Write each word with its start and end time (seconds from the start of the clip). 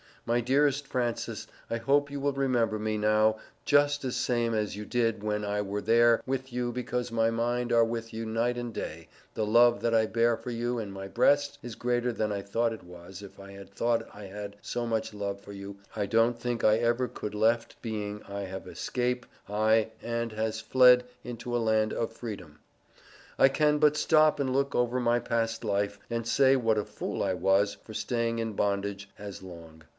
My 0.25 0.39
dearest 0.39 0.87
Frances 0.87 1.47
I 1.69 1.77
hope 1.77 2.09
you 2.09 2.19
will 2.19 2.33
remember 2.33 2.79
me 2.79 2.97
now 2.97 3.37
gust 3.69 4.03
as 4.05 4.15
same 4.15 4.53
as 4.53 4.75
you 4.75 4.83
did 4.85 5.23
when 5.23 5.43
I 5.43 5.61
were 5.61 5.81
there 5.81 6.21
with 6.25 6.53
you 6.53 6.71
because 6.71 7.11
my 7.11 7.29
mind 7.31 7.71
are 7.71 7.83
with 7.85 8.13
you 8.13 8.25
night 8.25 8.57
and 8.57 8.73
day 8.73 9.09
the 9.33 9.45
Love 9.45 9.81
that 9.81 9.93
I 9.93 10.05
bear 10.07 10.37
for 10.37 10.49
you 10.51 10.79
in 10.79 10.91
my 10.91 11.07
breast 11.07 11.57
is 11.63 11.75
greater 11.75 12.11
than 12.11 12.31
I 12.31 12.41
thought 12.41 12.73
it 12.73 12.83
was 12.83 13.21
if 13.21 13.39
I 13.39 13.51
had 13.51 13.71
thought 13.71 14.07
I 14.13 14.25
had 14.25 14.55
so 14.61 14.85
much 14.87 15.13
Love 15.13 15.39
for 15.39 15.53
you 15.53 15.77
I 15.95 16.05
dont 16.05 16.39
think 16.39 16.63
I 16.63 16.77
ever 16.77 17.07
could 17.07 17.35
Left 17.35 17.79
being 17.81 18.23
I 18.23 18.41
have 18.41 18.67
escape 18.67 19.25
I 19.49 19.89
and 20.03 20.31
has 20.31 20.61
fled 20.61 21.03
into 21.23 21.55
a 21.55 21.59
land 21.59 21.93
of 21.93 22.11
freedom. 22.11 22.59
I 23.37 23.49
can 23.49 23.77
but 23.79 23.97
stop 23.97 24.39
and 24.39 24.51
look 24.51 24.73
over 24.75 24.99
my 24.99 25.19
past 25.19 25.63
Life 25.63 25.99
and 26.09 26.27
say 26.27 26.55
what 26.55 26.77
a 26.79 26.85
fool 26.85 27.21
I 27.23 27.33
was 27.35 27.75
for 27.83 27.93
staying 27.93 28.39
in 28.39 28.53
bondage 28.53 29.09
as 29.19 29.41
Long. 29.43 29.83